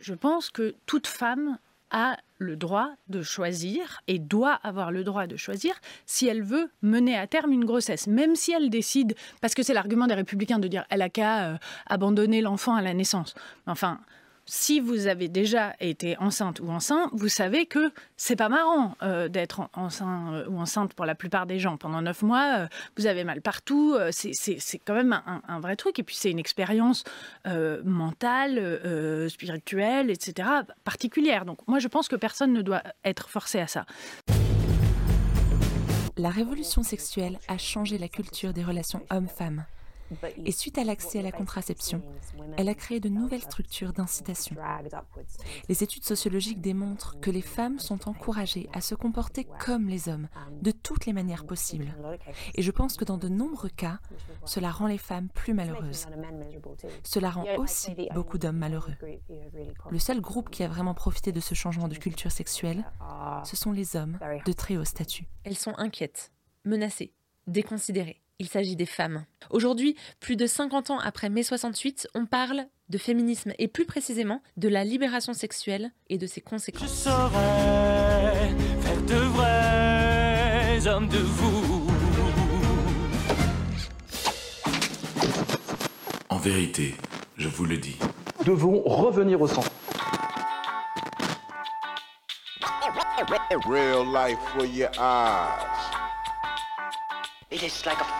[0.00, 1.58] je pense que toute femme
[1.90, 5.74] a le droit de choisir et doit avoir le droit de choisir
[6.06, 9.74] si elle veut mener à terme une grossesse, même si elle décide, parce que c'est
[9.74, 13.34] l'argument des républicains de dire elle a qu'à euh, abandonner l'enfant à la naissance.
[13.66, 14.00] Enfin,
[14.50, 19.28] si vous avez déjà été enceinte ou enceinte, vous savez que c'est pas marrant euh,
[19.28, 21.76] d'être enceinte euh, ou enceinte pour la plupart des gens.
[21.76, 22.66] Pendant neuf mois, euh,
[22.96, 23.96] vous avez mal partout.
[24.10, 26.00] c'est quand même un, vrai truc.
[26.00, 27.04] Et puis c'est une expérience
[27.84, 28.80] mentale,
[29.30, 30.48] spirituelle, etc.,
[30.82, 31.44] particulière.
[31.44, 33.86] Donc moi, je pense que personne ne doit être forcé à ça.
[36.16, 39.64] La révolution sexuelle a changé la culture des relations hommes-femmes.
[40.44, 42.02] Et suite à l'accès à la contraception,
[42.56, 44.56] elle a créé de nouvelles structures d'incitation.
[45.68, 50.28] Les études sociologiques démontrent que les femmes sont encouragées à se comporter comme les hommes,
[50.62, 51.94] de toutes les manières possibles.
[52.54, 53.98] Et je pense que dans de nombreux cas,
[54.44, 56.06] cela rend les femmes plus malheureuses.
[57.04, 58.94] Cela rend aussi beaucoup d'hommes malheureux.
[59.90, 62.84] Le seul groupe qui a vraiment profité de ce changement de culture sexuelle,
[63.44, 65.26] ce sont les hommes de très haut statut.
[65.44, 66.32] Elles sont inquiètes,
[66.64, 67.12] menacées,
[67.46, 69.24] déconsidérées il s'agit des femmes.
[69.50, 74.42] Aujourd'hui, plus de 50 ans après mai 68, on parle de féminisme et plus précisément
[74.56, 76.82] de la libération sexuelle et de ses conséquences.
[76.82, 81.86] Je saurais faire de vrais hommes de vous.
[86.30, 86.94] En vérité,
[87.36, 87.98] je vous le dis.
[88.46, 89.70] Devons revenir au centre.
[93.68, 95.90] Real life for your eyes.
[97.50, 98.19] It is like a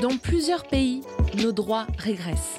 [0.00, 1.02] Dans plusieurs pays,
[1.42, 2.58] nos droits régressent.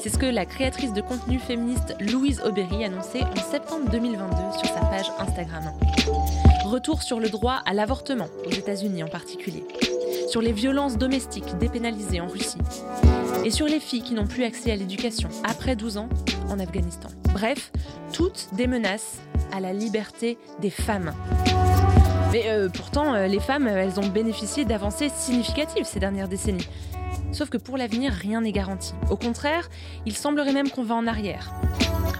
[0.00, 4.66] C'est ce que la créatrice de contenu féministe Louise Aubéry annonçait en septembre 2022 sur
[4.66, 5.72] sa page Instagram.
[6.64, 9.62] Retour sur le droit à l'avortement, aux États-Unis en particulier.
[10.28, 12.58] Sur les violences domestiques dépénalisées en Russie.
[13.44, 16.08] Et sur les filles qui n'ont plus accès à l'éducation après 12 ans
[16.48, 17.10] en Afghanistan.
[17.32, 17.70] Bref,
[18.12, 19.18] toutes des menaces
[19.52, 21.12] à la liberté des femmes.
[22.32, 26.66] Mais euh, pourtant, euh, les femmes, euh, elles ont bénéficié d'avancées significatives ces dernières décennies.
[27.30, 28.94] Sauf que pour l'avenir, rien n'est garanti.
[29.10, 29.68] Au contraire,
[30.06, 31.52] il semblerait même qu'on va en arrière.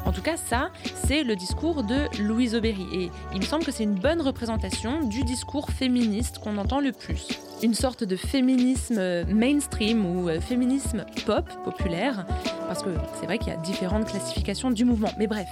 [0.05, 0.71] En tout cas, ça,
[1.07, 2.87] c'est le discours de Louise Aubéry.
[2.93, 6.93] Et il me semble que c'est une bonne représentation du discours féministe qu'on entend le
[6.93, 7.29] plus.
[7.63, 12.27] Une sorte de féminisme mainstream ou féminisme pop, populaire.
[12.67, 15.13] Parce que c'est vrai qu'il y a différentes classifications du mouvement.
[15.19, 15.49] Mais bref,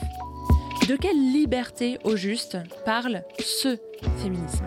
[0.90, 3.76] de quelle liberté au juste parle ce
[4.16, 4.66] féminisme?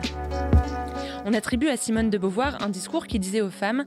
[1.26, 3.84] On attribue à Simone de Beauvoir un discours qui disait aux femmes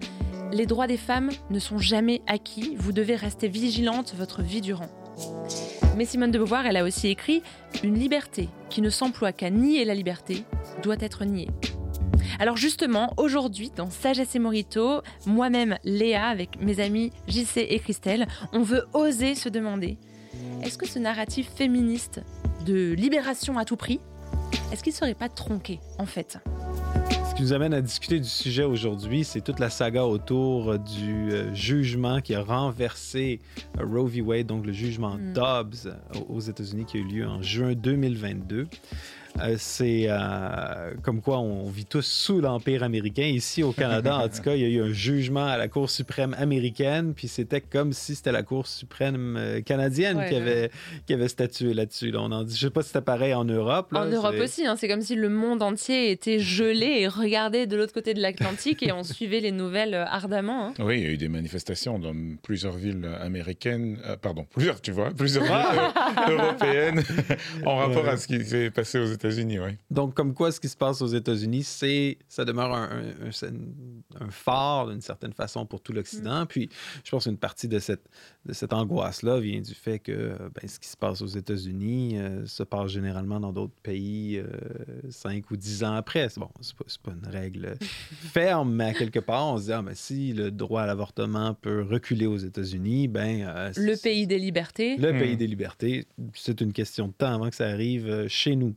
[0.52, 4.90] Les droits des femmes ne sont jamais acquis, vous devez rester vigilante votre vie durant.
[5.96, 7.42] Mais Simone de Beauvoir, elle a aussi écrit
[7.82, 10.44] Une liberté qui ne s'emploie qu'à nier la liberté
[10.82, 11.48] doit être niée.
[12.38, 18.26] Alors justement, aujourd'hui, dans Sagesse et Morito, moi-même, Léa, avec mes amis JC et Christelle,
[18.52, 19.96] on veut oser se demander
[20.62, 22.20] est-ce que ce narratif féministe
[22.64, 24.00] de libération à tout prix,
[24.72, 26.38] est-ce qu'il ne serait pas tronqué en fait?
[27.28, 31.30] Ce qui nous amène à discuter du sujet aujourd'hui, c'est toute la saga autour du
[31.30, 33.40] euh, jugement qui a renversé
[33.78, 34.22] euh, Roe v.
[34.22, 35.32] Wade, donc le jugement mm.
[35.34, 38.66] Dobbs euh, aux États-Unis qui a eu lieu en juin 2022.
[39.40, 43.24] Euh, c'est euh, comme quoi on vit tous sous l'Empire américain.
[43.24, 45.90] Ici au Canada, en tout cas, il y a eu un jugement à la Cour
[45.90, 50.70] suprême américaine, puis c'était comme si c'était la Cour suprême euh, canadienne qui, avait,
[51.06, 52.10] qui avait statué là-dessus.
[52.10, 52.20] Là.
[52.22, 53.88] On en dit, je sais pas si c'était pareil en Europe.
[53.92, 54.76] en Europe aussi, hein.
[54.76, 58.82] c'est comme si le monde entier était gelé et regardait de l'autre côté de l'Atlantique
[58.82, 60.68] et on suivait les nouvelles ardemment.
[60.68, 60.74] Hein.
[60.78, 65.10] Oui, il y a eu des manifestations dans plusieurs villes américaines, pardon, plusieurs, tu vois,
[65.10, 65.44] plusieurs
[66.26, 67.02] villes européennes
[67.64, 69.06] en rapport à ce qui s'est passé aux
[69.90, 73.02] Donc, comme quoi, ce qui se passe aux États-Unis, c'est, ça demeure un,
[74.20, 76.42] un, phare d'une certaine façon pour tout l'Occident.
[76.42, 76.46] Mm.
[76.46, 76.70] Puis,
[77.04, 78.08] je pense qu'une partie de cette,
[78.44, 82.46] de cette angoisse-là vient du fait que ben, ce qui se passe aux États-Unis euh,
[82.46, 84.46] se passe généralement dans d'autres pays euh,
[85.10, 86.28] cinq ou dix ans après.
[86.28, 87.74] C'est bon, c'est pas, pas, une règle
[88.32, 91.54] ferme, mais à quelque part, on se dit, ah, ben, si le droit à l'avortement
[91.54, 93.46] peut reculer aux États-Unis, ben.
[93.46, 94.96] Euh, le pays des libertés.
[94.96, 95.38] Le pays mm.
[95.38, 98.74] des libertés, c'est une question de temps avant que ça arrive chez nous.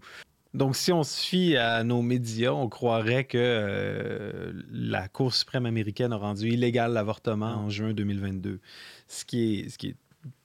[0.56, 5.68] Donc, si on se fie à nos médias, on croirait que euh, la Cour suprême
[5.68, 8.60] américaine a rendu illégal l'avortement en juin 2022,
[9.08, 9.96] ce qui est,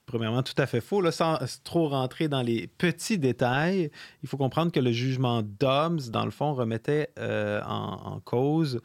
[0.05, 1.01] premièrement tout à fait faux.
[1.01, 3.89] Là, sans trop rentrer dans les petits détails,
[4.21, 8.81] il faut comprendre que le jugement Dobbs, dans le fond, remettait euh, en, cause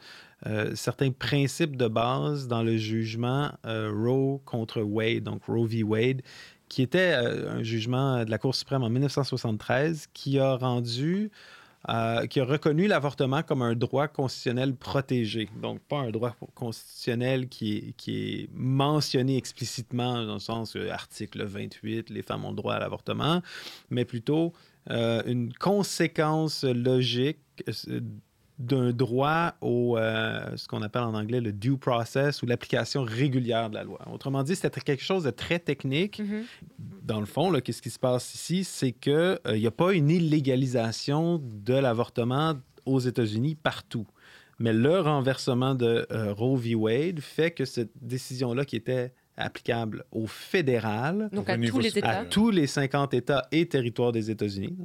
[0.47, 5.83] euh, certains principes de base dans le jugement Roe contre Wade, donc Roe v.
[5.83, 6.23] Wade,
[6.71, 11.29] qui était un jugement de la Cour suprême en 1973 qui a rendu
[11.89, 15.49] euh, qui a reconnu l'avortement comme un droit constitutionnel protégé.
[15.59, 20.91] Donc, pas un droit constitutionnel qui est, qui est mentionné explicitement dans le sens euh,
[20.91, 23.41] article 28, les femmes ont le droit à l'avortement,
[23.89, 24.53] mais plutôt
[24.91, 27.39] euh, une conséquence logique
[28.61, 33.69] d'un droit au euh, ce qu'on appelle en anglais le due process ou l'application régulière
[33.69, 33.99] de la loi.
[34.11, 36.19] Autrement dit, c'était quelque chose de très technique.
[36.19, 36.43] Mm-hmm.
[37.03, 40.09] Dans le fond, qu'est-ce qui se passe ici, c'est qu'il euh, n'y a pas une
[40.09, 42.55] illégalisation de l'avortement
[42.85, 44.07] aux États-Unis partout.
[44.59, 46.75] Mais le renversement de euh, Roe v.
[46.75, 52.19] Wade fait que cette décision-là, qui était applicable au fédéral, donc à tous les États,
[52.19, 54.75] à tous les 50 États et territoires des États-Unis,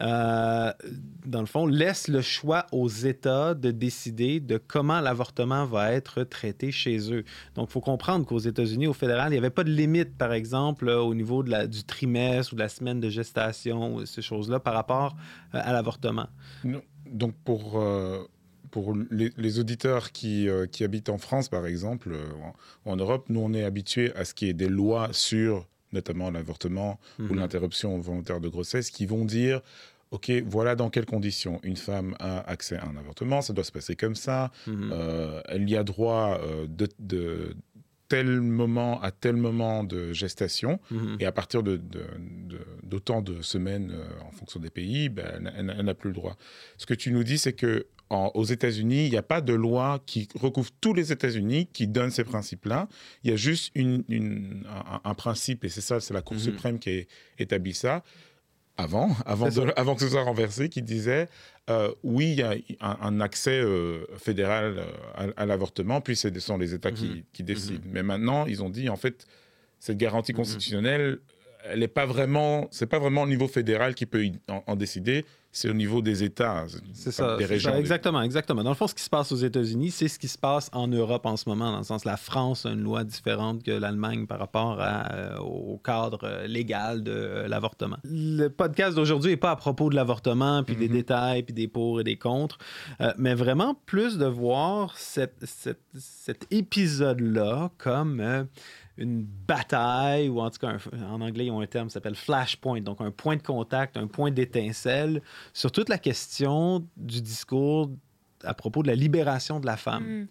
[0.00, 0.72] euh,
[1.26, 6.22] dans le fond, laisse le choix aux États de décider de comment l'avortement va être
[6.22, 7.24] traité chez eux.
[7.54, 10.32] Donc, il faut comprendre qu'aux États-Unis, au fédéral, il n'y avait pas de limite, par
[10.32, 14.60] exemple, au niveau de la, du trimestre ou de la semaine de gestation, ces choses-là,
[14.60, 15.14] par rapport
[15.54, 16.28] euh, à l'avortement.
[17.06, 18.24] Donc, pour, euh,
[18.72, 22.16] pour les, auditeurs qui, qui, habitent en France, par exemple,
[22.84, 25.68] en, en Europe, nous, on est habitués à ce qu'il y ait des lois sur
[25.92, 27.36] notamment l'avortement ou mhm.
[27.36, 29.60] l'interruption volontaire de grossesse, qui vont dire
[30.10, 33.72] OK, voilà dans quelles conditions une femme a accès à un avortement, ça doit se
[33.72, 34.90] passer comme ça, mhm.
[34.92, 37.56] euh, elle y a droit euh, de,
[38.08, 41.16] tel moment à tel moment de gestation, mhm.
[41.18, 45.94] et à partir d'autant de, de, semaines euh, en fonction des pays, ben, elle, n'a
[45.94, 46.36] plus le droit.
[46.76, 50.02] Ce que tu nous dis, c'est que aux États-Unis, il n'y a pas de loi
[50.06, 52.88] qui recouvre tous les États-Unis qui donne ces principes-là.
[53.24, 54.64] Il y a juste une,
[55.04, 56.42] un, principe, et c'est ça, c'est la Cour mhm.
[56.42, 57.02] suprême qui a
[57.38, 58.02] établi ça
[58.76, 61.28] avant, avant, avant que ce soit renversé, qui disait
[61.70, 66.58] euh, oui, il y a un, accès euh, fédéral euh, à, l'avortement, puis ce sont
[66.58, 67.22] les États qui, mhm.
[67.32, 67.84] qui, décident.
[67.84, 67.92] Mhm.
[67.92, 69.26] Mais maintenant, ils ont dit en fait,
[69.78, 71.20] cette garantie constitutionnelle,
[71.64, 75.24] elle n'est pas vraiment, c'est pas vraiment au niveau fédéral qui peut en décider,
[75.54, 76.64] c'est au niveau des États,
[76.94, 77.74] c'est ça, des régions.
[77.74, 78.64] exactement, exactement.
[78.64, 80.88] Dans le fond, ce qui se passe aux États-Unis, c'est ce qui se passe en
[80.88, 84.26] Europe en ce moment, dans le sens la France a une loi différente que l'Allemagne
[84.26, 87.98] par rapport euh, au cadre euh, légal de l'avortement.
[88.04, 90.92] Le podcast d'aujourd'hui n'est pas à propos de l'avortement, puis des mm-hmm.
[90.92, 92.56] détails, puis des pour et des contre,
[93.02, 98.46] euh, mais vraiment plus de voir cet épisode-là comme
[98.98, 100.76] une bataille, ou en tout cas,
[101.10, 104.06] en anglais, ils ont un terme qui s'appelle flashpoint, donc un point de contact, un
[104.06, 105.22] point d'étincelle
[105.52, 107.90] sur toute la question du discours
[108.44, 110.04] à propos de la libération de la femme.
[110.04, 110.26] Hmm.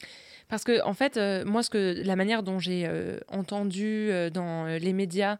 [0.51, 4.30] Parce que, en fait, euh, moi, ce que, la manière dont j'ai euh, entendu euh,
[4.30, 5.38] dans les médias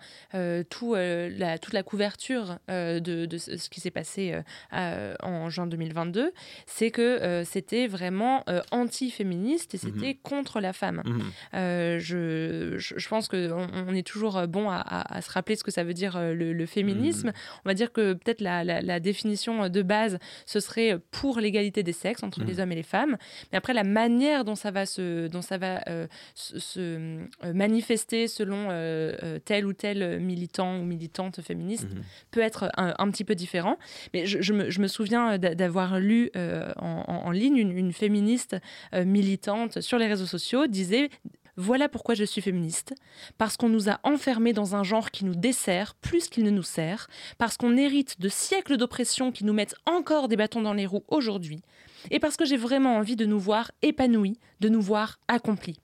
[0.69, 4.34] tout, la, toute la couverture de, de, ce qui s'est passé
[4.72, 6.31] en juin 2022,
[6.66, 9.94] c'est que c'était vraiment anti-féministe et mhm.
[9.94, 11.04] c'était contre la femme.
[11.06, 12.00] Mhm.
[12.00, 15.84] Je, je, pense qu'on on est toujours bon à, à, se rappeler ce que ça
[15.84, 17.28] veut dire le, féminisme.
[17.28, 17.34] Mhm.
[17.66, 21.94] On va dire que peut-être la, la, définition de base, ce serait pour l'égalité des
[21.94, 23.18] sexes entre les hommes et les femmes.
[23.52, 28.27] Mais après, la manière dont ça va se dont ça va euh, se, euh, manifester
[28.27, 32.03] selon euh, tel ou tel militant ou militante féministe mhm.
[32.31, 33.77] peut être un, petit peu différent.
[34.13, 38.58] Mais je, me, souviens d'avoir lu en, ligne une, féministe
[38.93, 41.10] militante sur les réseaux sociaux disait
[41.58, 42.93] voilà pourquoi je suis féministe.
[43.38, 46.63] Parce qu'on nous a enfermés dans un genre qui nous dessert plus qu'il ne nous
[46.63, 47.08] sert.
[47.38, 51.03] Parce qu'on hérite de siècles d'oppression qui nous mettent encore des bâtons dans les roues
[51.10, 51.62] aujourd'hui
[52.10, 55.79] et parce que j'ai vraiment envie de nous voir épanouis, de nous voir accomplis.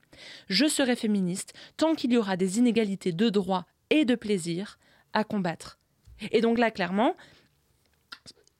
[0.47, 4.79] Je serai féministe tant qu'il y aura des inégalités de droits et de plaisir
[5.13, 5.77] à combattre.
[6.31, 7.15] Et donc là, clairement,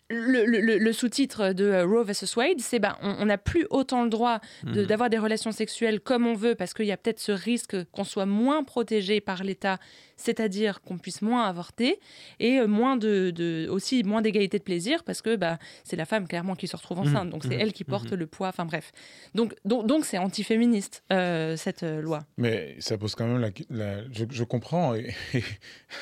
[0.09, 4.39] le, sous-titre de euh, Roe vs Wade, c'est ben, on n'a plus autant le droit
[4.63, 4.85] mhm.
[4.85, 8.03] d'avoir des relations sexuelles comme on veut parce qu'il y a peut-être ce risque qu'on
[8.03, 9.79] soit moins protégé par l'État,
[10.15, 11.99] c'est-à-dire qu'on puisse moins avorter
[12.39, 16.27] et euh, moins de, aussi moins d'égalité de plaisir parce que bah, c'est la femme
[16.27, 17.31] clairement qui se retrouve enceinte, mhm.
[17.31, 17.61] donc c'est mhm.
[17.61, 18.47] elle qui porte le poids.
[18.47, 18.91] Enfin bref,
[19.35, 22.23] donc donc donc c'est antiféministe euh, cette loi.
[22.37, 25.13] Mais ça pose quand même la, je, comprends et,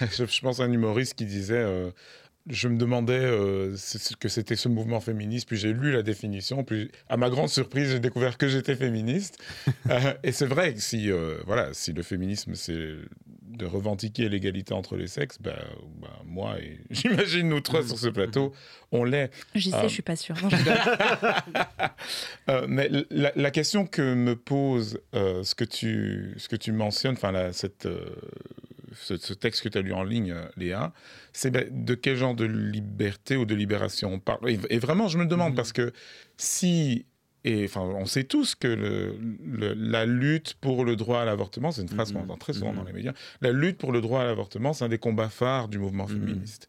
[0.02, 1.64] je, pense à un humoriste qui disait
[2.48, 6.64] je me demandais euh, ce que c'était ce mouvement féministe, puis j'ai lu la définition,
[6.64, 9.38] puis à ma grande surprise, j'ai découvert que j'étais féministe.
[9.90, 12.96] Euh, et c'est vrai que si, euh, voilà, si le féminisme, c'est
[13.46, 15.56] de revendiquer l'égalité entre les sexes, ben,
[16.02, 18.52] ben moi et j'imagine nous trois sur ce plateau,
[18.92, 19.30] on l'est.
[19.54, 20.36] J'y sais, je suis pas sûre.
[22.68, 27.52] mais la, la, question que me pose ce, que tu, ce que tu mentionnes, enfin
[27.52, 27.88] cette
[28.96, 30.94] ce, texte que tu as lu en ligne, euh, Léa,
[31.34, 34.50] c'est ben, de quel genre de liberté ou de libération on parle?
[34.70, 35.56] Et, vraiment, je me demande, mhm.
[35.56, 35.94] parce que
[36.38, 37.06] si
[37.48, 41.84] et enfin, on sait tous que le, la lutte pour le droit à l'avortement, c'est
[41.84, 42.32] une phrase qu'on mhm.
[42.32, 42.88] entend très souvent dans mhm.
[42.88, 45.78] les médias, la lutte pour le droit à l'avortement, c'est un des combats phares du
[45.78, 46.68] mouvement féministe.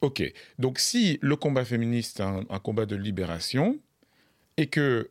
[0.00, 0.20] Ok,
[0.58, 3.78] donc si le combat féministe est un combat de libération,
[4.56, 5.10] et que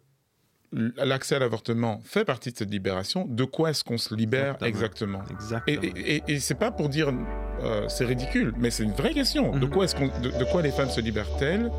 [0.73, 5.21] l'accès à l'avortement fait partie de cette libération, de quoi est-ce qu'on se libère exactement,
[5.67, 7.11] Et, et, c'est pas pour dire
[7.63, 9.51] euh, c'est ridicule, mais c'est une vraie question.
[9.51, 9.69] De mhm.
[9.69, 11.69] quoi est-ce qu'on, de, quoi les femmes se libèrent-elles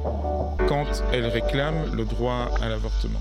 [0.69, 3.21] quand elles réclament le droit à l'avortement?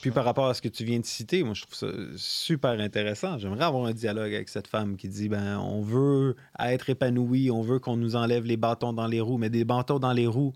[0.00, 2.80] Puis par rapport à ce que tu viens de citer, moi je trouve ça super
[2.80, 3.38] intéressant.
[3.38, 7.62] J'aimerais avoir un dialogue avec cette femme qui dit ben on veut être épanoui, on
[7.62, 10.52] veut qu'on nous enlève les bâtons dans les roues, mais des bâtons dans les roues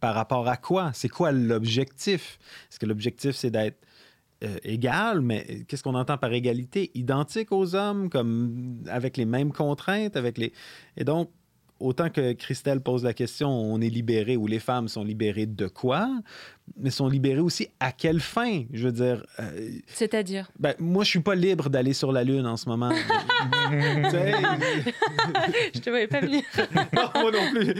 [0.00, 0.90] par rapport à quoi?
[0.94, 2.38] C'est quoi l'objectif?
[2.70, 3.78] Est-ce que l'objectif c'est d'être
[4.44, 6.90] euh, égal, mais qu'est-ce qu'on entend par égalité?
[6.94, 10.52] Identique aux hommes, comme avec les mêmes contraintes, avec les
[10.96, 11.30] et donc
[11.82, 15.66] autant que Christelle pose la question, on est libéré ou les femmes sont libérées de
[15.66, 16.08] quoi,
[16.76, 19.24] mais sont libérées aussi à quelle fin, je veux dire.
[19.38, 20.50] Euh, C'est-à-dire?
[20.58, 22.90] Ben, moi, je suis pas libre d'aller sur la Lune en ce moment.
[25.72, 26.42] je te voyais pas venir.
[26.92, 27.74] non, moi non plus.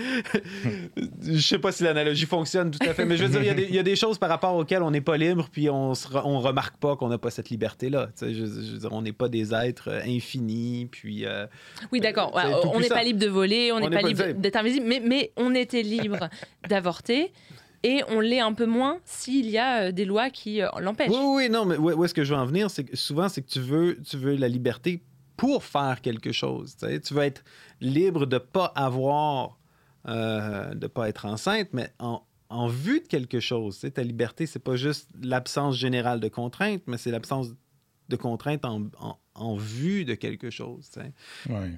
[1.23, 3.79] je sais pas si l'analogie fonctionne tout à fait, mais je veux dire, il y,
[3.79, 6.77] a des choses par rapport auxquelles on n'est pas libre, puis on ne on remarque
[6.77, 8.11] pas qu'on n'a pas cette liberté-là.
[8.21, 11.25] Je, je, veux dire, on n'est pas des êtres infinis, puis...
[11.25, 11.47] Euh,
[11.91, 12.39] oui, d'accord.
[12.73, 15.55] on n'est pas libre de voler, on n'est pas, libre d'être invisible, mais, mais on
[15.55, 16.29] était libre
[16.69, 17.33] d'avorter
[17.83, 21.11] et on l'est un peu moins s'il y a euh, des lois qui euh, l'empêchent.
[21.11, 22.71] Oui, oui, non, mais où est-ce que je veux en venir?
[22.71, 25.03] C'est souvent, c'est que tu veux, tu veux la liberté
[25.37, 26.77] pour faire quelque chose.
[26.77, 27.43] Tu veux être
[27.81, 29.59] libre de pas avoir,
[30.07, 32.23] euh, de pas être enceinte, mais en,
[32.69, 33.81] vue de quelque chose.
[33.95, 37.49] ta liberté, c'est pas juste l'absence générale de contraintes, mais c'est l'absence
[38.09, 38.91] de contraintes en
[39.57, 40.91] vue de quelque chose.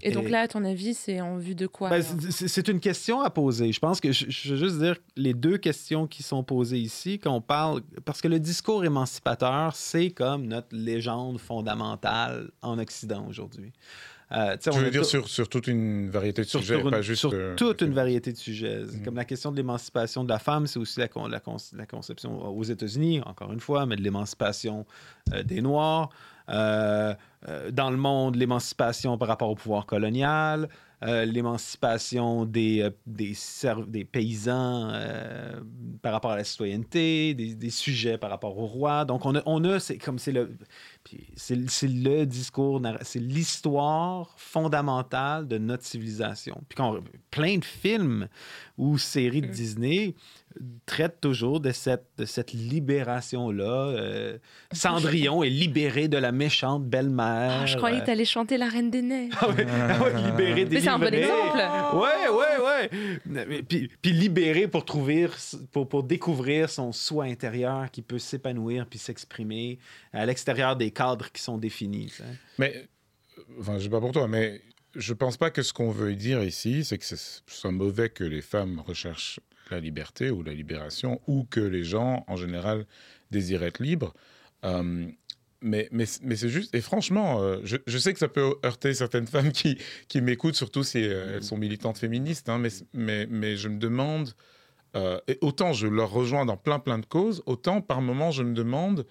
[0.03, 1.91] Et donc là, à ton avis, c'est en vue de quoi?
[1.91, 3.73] Ben, c'est une question à poser.
[3.73, 7.35] Je pense que je, veux juste dire les deux questions qui sont posées ici, quand
[7.35, 13.73] on parle, parce que le discours émancipateur, c'est comme notre légende fondamentale en Occident aujourd'hui.
[14.33, 17.21] Euh, tu veux dire sur, sur, toute une variété de sujets, pas juste...
[17.21, 18.83] Sur euh, toute une variété de sujets.
[18.83, 19.05] Mm.
[19.05, 21.41] Comme la question de l'émancipation de la femme, c'est aussi la, la,
[21.75, 24.87] la, conception aux États-Unis, encore une fois, mais de l'émancipation
[25.33, 26.11] euh, des Noirs.
[26.49, 27.15] Euh,
[27.49, 30.69] euh, dans le monde, l'émancipation par rapport au pouvoir colonial,
[31.03, 33.35] euh, l'émancipation des, des,
[33.89, 34.93] des, paysans
[36.01, 39.05] par rapport à la citoyenneté, des, des, sujets par rapport au roi.
[39.05, 40.57] Donc, on a, on a c'est comme c'est le,
[41.37, 46.63] c'est le discours, c'est l'histoire fondamentale de notre civilisation.
[46.69, 46.99] Puis quand
[47.31, 48.29] plein de films
[48.79, 49.51] ou séries de mm.
[49.51, 50.15] Disney
[50.87, 53.89] traite toujours de cette, de cette libération-là.
[53.89, 54.39] Euh,
[54.73, 57.61] Cendrillon est libéré de la méchante belle-mère.
[57.63, 59.33] Ah, je croyais que tu allais chanter La Reine des Neiges.
[59.41, 61.59] Ah oui, ah libéré, Mais c'est un bon exemple.
[61.95, 62.89] Ouais, ouais,
[63.29, 63.63] ouais.
[63.63, 65.29] Puis, puis libéré pour, trouver,
[65.73, 69.79] pour, pour découvrir son soi intérieur qui peut s'épanouir puis s'exprimer
[70.13, 72.13] à l'extérieur des cadres qui sont définis.
[72.59, 72.87] Mais,
[73.59, 74.61] enfin, je sais pas pour toi, mais
[74.95, 78.43] je pense pas que ce qu'on veut dire ici, c'est que c'est mauvais que les
[78.43, 79.41] femmes recherchent
[79.71, 82.87] la liberté ou la libération, ou que les gens, en général,
[83.31, 84.15] désirent être libres.
[84.65, 85.07] Euh,
[85.61, 89.27] mais, mais, mais c'est juste, et franchement, euh, je, sais que ça peut heurter certaines
[89.35, 89.79] femmes qui,
[90.09, 93.79] qui m'écoutent, surtout si euh, elles sont militantes féministes, hein, mais, mais, mais, je me
[93.79, 94.33] demande,
[95.27, 98.55] et autant je leur rejoins dans plein plein de causes, autant par moment je me
[98.55, 99.05] demande,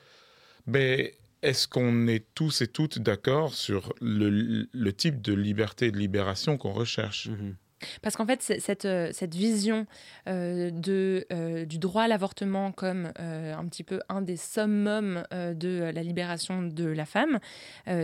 [0.65, 1.09] ben,
[1.41, 5.97] est-ce qu'on est tous et toutes d'accord sur le, le, type de liberté et de
[5.97, 7.27] libération qu'on recherche?
[7.27, 7.55] Mm-hmm.
[8.01, 9.85] Parce qu'en fait, cette, euh, cette vision
[10.27, 15.91] euh, de, euh, du droit à l'avortement comme un petit peu un des summums de
[15.93, 17.39] la libération de la femme,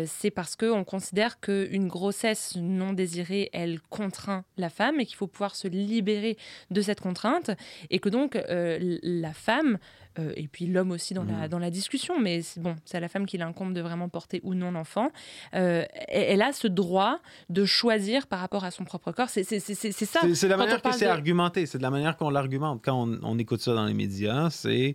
[0.05, 5.27] c'est parce qu'on considère qu'une grossesse non désirée, elle contraint la femme et qu'il faut
[5.27, 6.38] pouvoir se libérer
[6.71, 7.51] de cette contrainte
[7.89, 9.77] et que donc la femme
[10.20, 11.50] euh, et puis l'homme aussi dans, la, mm.
[11.50, 14.54] dans la discussion, mais bon, c'est à la femme qu'il incombe de vraiment porter ou
[14.54, 15.12] non l'enfant.
[15.56, 19.30] Euh, elle a ce droit de choisir par rapport à son propre corps.
[19.30, 20.20] C'est ça.
[20.34, 22.82] C'est la manière que c'est argumenté, c'est de la manière qu'on l'argumente.
[22.84, 24.94] Quand on, écoute ça dans les médias, c'est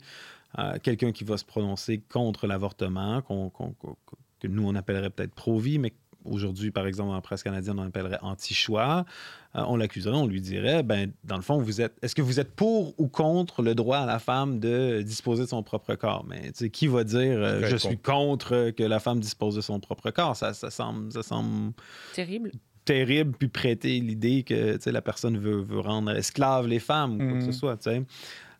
[0.58, 5.92] euh, quelqu'un qui va se prononcer contre l'avortement, que nous on appellerait peut-être pro-vie, mais
[6.24, 9.04] aujourd'hui, par exemple, en presse canadienne, on appellerait anti-choix,
[9.56, 12.40] euh, on l'accuserait, on lui dirait, ben, dans le fond, vous êtes, est-ce que vous
[12.40, 16.24] êtes pour ou contre le droit à la femme de disposer de son propre corps?
[16.28, 20.10] Mais qui va dire, euh, je suis contre que la femme dispose de son propre
[20.10, 20.36] corps?
[20.36, 21.72] Ça, ça semble, ça semble...
[22.14, 22.50] Terrible
[22.84, 27.38] terrible puis prêter l'idée que la personne veut, veut, rendre esclaves les femmes ou quoi
[27.38, 27.52] que ce mhm.
[27.52, 27.88] soit.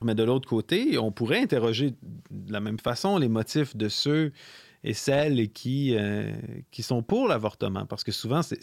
[0.02, 1.94] Mais de l'autre côté, on pourrait interroger
[2.30, 4.32] de la même façon les motifs de ceux
[4.84, 6.30] et celles qui, euh,
[6.70, 7.86] qui sont pour l'avortement.
[7.86, 8.60] Parce que souvent, c'est,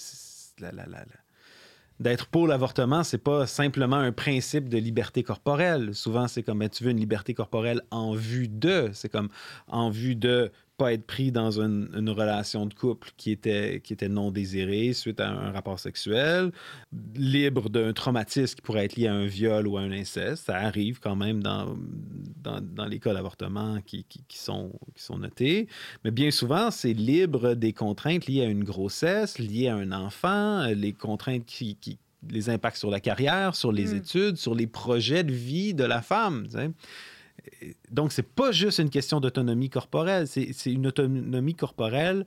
[2.00, 5.94] d'être pour l'avortement, c'est pas simplement un principe de liberté corporelle.
[5.96, 8.92] Souvent, c'est comme ben, tu veux une liberté corporelle en vue de.
[8.94, 9.30] C'est comme
[9.68, 10.52] en vue de
[10.82, 15.20] pas être pris dans une, relation de couple qui était, qui était non désirée suite
[15.20, 16.52] à un rapport sexuel,
[17.16, 20.46] libre d'un traumatisme qui pourrait être lié à un viol ou à un inceste.
[20.46, 21.78] Ça arrive quand même dans,
[22.44, 25.68] dans, les cas d'avortement qui, qui, sont, qui sont notés.
[26.04, 30.66] Mais bien souvent, c'est libre des contraintes liées à une grossesse, liées à un enfant,
[30.66, 33.98] les contraintes qui, qui les impacts sur la carrière, sur les mm.
[33.98, 36.48] études, sur les projets de vie de la femme.
[37.90, 42.26] Donc, c'est pas juste une question d'autonomie corporelle, c'est une autonomie corporelle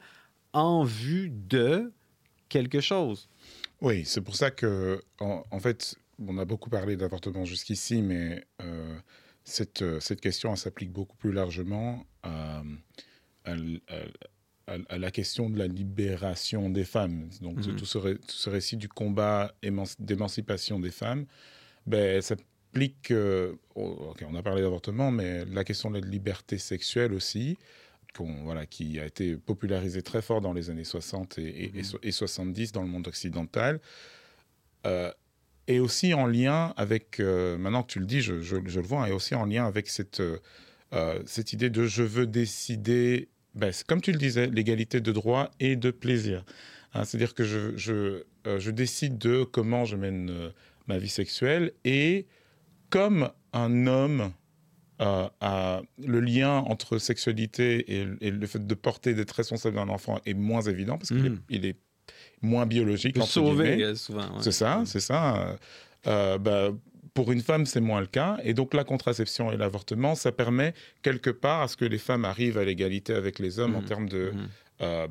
[0.52, 1.92] en vue de
[2.48, 3.28] quelque chose.
[3.80, 8.98] Oui, c'est pour ça que, en, fait, on a beaucoup parlé d'avortement jusqu'ici, mais euh,
[9.44, 12.62] cette, cette, question s'applique beaucoup plus largement à,
[13.44, 13.56] à,
[14.98, 17.28] la question de la libération des femmes.
[17.40, 17.76] Donc, mm-hmm.
[17.76, 19.52] tout, ce, tout, ce, récit du combat
[19.98, 21.26] d'émancipation des femmes,
[21.86, 22.36] ben, ça
[22.74, 23.12] implique,
[23.76, 27.56] on a parlé d'avortement, mais la question de la liberté sexuelle aussi,
[28.18, 32.72] voilà, qui a été popularisée très fort dans les années 60 et, et, 70 mmh.
[32.72, 33.80] dans le monde occidental,
[34.86, 35.10] euh,
[35.66, 39.12] est aussi en lien avec, euh, maintenant que tu le dis, je, le vois, est
[39.12, 44.12] aussi en lien avec cette, euh, cette idée de je veux décider, ben, comme tu
[44.12, 46.44] le disais, l'égalité de droit et de plaisir.
[46.92, 50.52] Hein, c'est-à-dire que je, je, je, décide de comment je mène
[50.86, 52.26] ma vie sexuelle et
[52.94, 54.30] comme un homme
[55.02, 60.20] euh, a le lien entre sexualité et, le fait de porter, d'être responsable d'un enfant
[60.24, 62.46] est moins évident parce qu'il est, hmm.
[62.46, 63.20] moins biologique.
[63.24, 64.40] Sauvé, euh, souvent.
[64.40, 65.58] C'est ça, c'est ça.
[66.06, 66.70] Euh, bah,
[67.14, 68.38] pour une femme, c'est moins le cas.
[68.44, 70.72] Et donc, la contraception et l'avortement, ça permet
[71.02, 73.86] quelque part à ce que les femmes arrivent à l'égalité avec les hommes en hmm.
[73.86, 74.48] termes de, hmm.
[74.80, 75.06] Euh,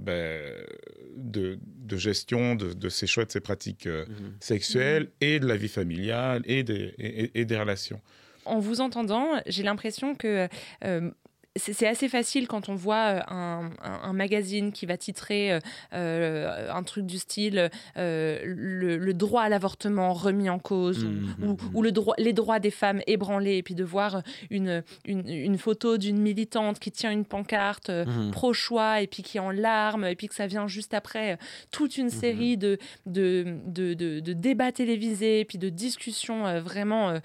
[1.15, 1.57] de,
[1.97, 4.33] gestion de, ces choix, de ces pratiques euh, mhm.
[4.39, 6.93] sexuelles et de la vie familiale et des,
[7.33, 8.01] et des relations.
[8.45, 10.47] En vous entendant, j'ai l'impression que
[10.83, 11.11] euh,
[11.55, 15.59] c'est assez facile quand on voit euh, un, magazine qui va titrer euh,
[15.93, 21.57] euh, un truc du style le, droit à l'avortement remis en cause mmh, ou, mmh,
[21.73, 21.83] mmh.
[21.83, 26.19] le droit, les droits des femmes ébranlés et puis de voir une, une, photo d'une
[26.19, 27.91] militante qui tient une pancarte
[28.31, 31.37] pro-choix et puis qui est en larmes et puis que ça vient juste après
[31.71, 37.19] toute une série de, de, de, de, débats télévisés et puis de discussions vraiment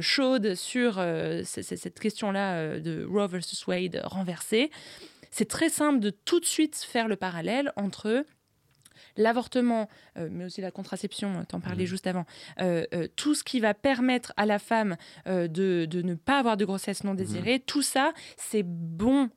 [0.00, 1.04] chaudes sur
[1.44, 4.70] cette question-là de Roe versus Wade renversé.
[5.30, 8.24] C'est très simple de tout de suite faire le parallèle entre
[9.16, 11.88] l'avortement, euh, mais aussi la contraception, t'en parlais mmh.
[11.88, 12.26] juste avant,
[12.60, 16.64] euh, euh, tout ce qui va permettre à la femme de, ne pas avoir de
[16.64, 17.62] grossesse non désirée, mmh.
[17.66, 19.30] tout ça, c'est bon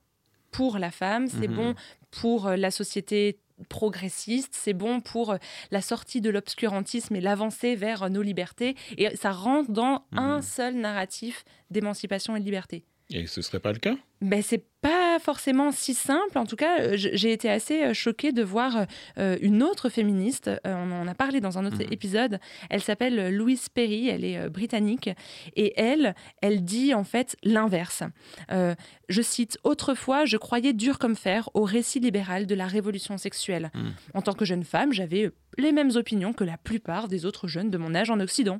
[0.51, 1.55] pour la femme, c'est mmh.
[1.55, 1.75] bon
[2.11, 5.35] pour la société progressiste, c'est bon pour
[5.71, 10.75] la sortie de l'obscurantisme et l'avancée vers nos libertés, et ça rentre dans un seul
[10.75, 12.85] narratif d'émancipation et de liberté.
[13.09, 13.95] Et ce serait pas le cas?
[14.21, 16.37] Ben, c'est pas forcément si simple.
[16.37, 18.85] En tout cas, euh, j'ai été assez euh, choquée de voir
[19.17, 20.49] euh, une autre féministe.
[20.63, 21.91] on en a parlé dans un autre mhm.
[21.91, 22.39] épisode.
[22.69, 24.07] Elle s'appelle Louise Perry.
[24.07, 25.09] Elle est britannique.
[25.55, 28.03] Et elle, elle dit en fait l'inverse.
[28.49, 33.71] je cite Autrefois, je croyais dur comme fer au récit libéral de la révolution sexuelle.
[33.73, 33.93] Mhm.
[34.13, 37.69] En tant que jeune femme, j'avais les mêmes opinions que la plupart des autres jeunes
[37.69, 38.59] de mon âge en Occident.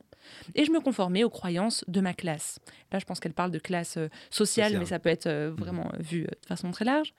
[0.56, 2.60] Et je me conformais aux croyances de ma classe.
[2.92, 3.98] Là, je pense qu'elle parle de classe
[4.30, 7.14] sociale, mais ça peut être vraiment euh, vu euh, de façon très large.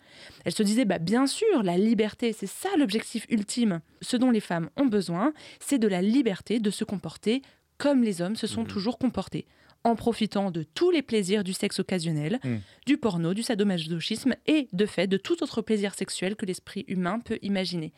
[0.44, 3.80] Elle se disait, bah, bien sûr, la liberté, c'est ça l'objectif ultime.
[4.00, 7.42] Ce dont les femmes ont besoin, c'est de la liberté de se comporter
[7.78, 8.68] comme les hommes se sont mhm.
[8.68, 9.46] toujours comportés,
[9.82, 12.60] en profitant de tous les plaisirs du sexe occasionnel, mhm.
[12.86, 17.18] du porno, du sadomasochisme et, de fait, de tout autre plaisir sexuel que l'esprit humain
[17.18, 17.92] peut imaginer.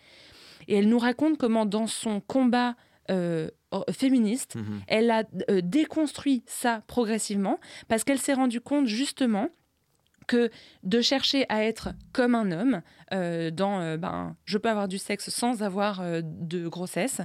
[0.68, 2.74] Et elle nous raconte comment, dans son combat
[3.10, 3.50] euh,
[3.90, 4.80] féministe, mhm.
[4.86, 5.24] elle a
[5.62, 9.50] déconstruit ça progressivement parce qu'elle s'est rendue compte justement
[10.26, 10.50] que
[10.82, 14.98] de chercher à être comme un homme, euh, dans euh, ben, je peux avoir du
[14.98, 17.20] sexe sans avoir euh, de grossesse,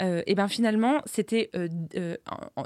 [0.00, 1.50] et ben finalement, c'était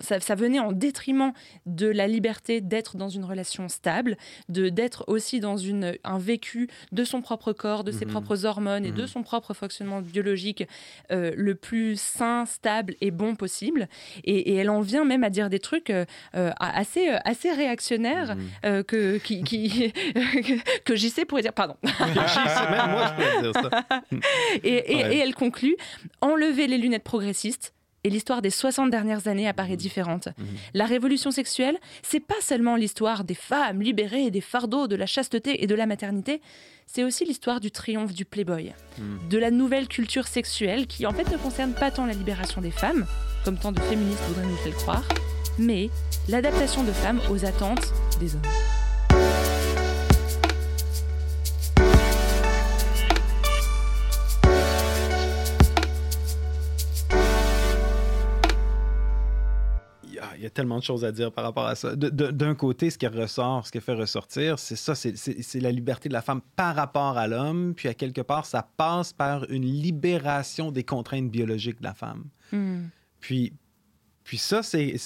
[0.00, 1.32] ça, venait en détriment
[1.66, 4.16] de la liberté d'être dans une relation stable,
[4.48, 8.12] de d'être aussi dans une, un vécu de son propre corps, de ses mhm.
[8.12, 9.06] propres hormones et de mhm.
[9.06, 10.64] son propre fonctionnement biologique
[11.10, 13.88] le plus sain, stable et bon possible.
[14.24, 15.92] Et, elle en vient même à dire des trucs
[16.32, 18.84] assez, assez réactionnaires mhm.
[18.84, 19.92] que, qui, qui qui,
[20.84, 21.76] que JC pourrait dire, pardon.
[21.82, 23.84] même moi, je pourrais dire ça.
[24.64, 25.76] Et, et, et elle conclut
[26.20, 27.72] enlever les lunettes progressistes,
[28.04, 29.76] et l'histoire des 60 dernières années apparaît Mhm.
[29.76, 30.28] différente.
[30.74, 35.64] La révolution sexuelle, c'est pas seulement l'histoire des femmes libérées des fardeaux de la chasteté
[35.64, 36.40] et de la maternité,
[36.86, 39.28] c'est aussi l'histoire du triomphe du playboy, Mhm.
[39.28, 42.70] de la nouvelle culture sexuelle qui en fait ne concerne pas tant la libération des
[42.70, 43.06] femmes,
[43.44, 45.02] comme tant de féministes voudraient nous faire croire,
[45.58, 45.90] mais
[46.28, 48.42] l'adaptation de femmes aux attentes des hommes.
[60.36, 61.94] Il y, a, tellement de choses à dire par rapport à ça.
[61.96, 66.14] D'un côté, ce qui ressort, ce qui fait ressortir, c'est ça, c'est- la liberté de
[66.14, 70.70] la femme par rapport à l'homme, puis à quelque part, ça passe par une libération
[70.70, 72.24] des contraintes biologiques de la femme.
[73.20, 73.52] Puis,
[74.24, 74.96] puis ça, c'est,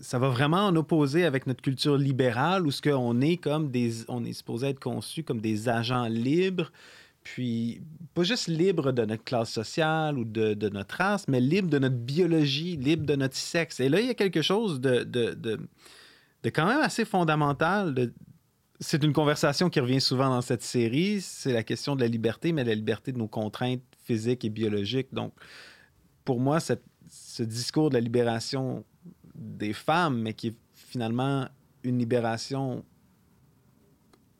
[0.00, 4.08] ça va vraiment en opposer avec notre culture libérale où ce qu'on est comme des,
[4.08, 6.72] on est supposé être conçu comme des agents libres,
[7.22, 7.82] puis
[8.14, 11.96] pas juste libres de notre classe sociale ou de, notre race, mais libres de notre
[11.96, 13.80] biologie, libres de notre sexe.
[13.80, 15.06] Et là, il y a quelque chose de,
[16.50, 18.12] quand même assez fondamental.
[18.80, 21.20] c'est une conversation qui revient souvent dans cette série.
[21.20, 25.12] C'est la question de la liberté, mais la liberté de nos contraintes physiques et biologiques.
[25.12, 25.32] Donc,
[26.24, 28.84] pour moi, ce discours de la libération
[29.34, 31.48] des femmes, mais qui est finalement
[31.82, 32.84] une libération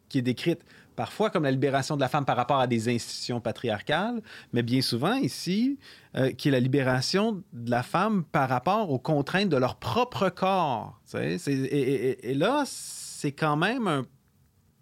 [0.08, 3.40] qui est décrite parfois comme la libération de la femme par rapport à des institutions
[3.40, 5.78] patriarcales, mais bien souvent ici,
[6.16, 10.28] euh, qui est la libération de la femme par rapport aux contraintes de leur propre
[10.28, 11.00] corps.
[11.14, 14.04] Et, là, c'est quand même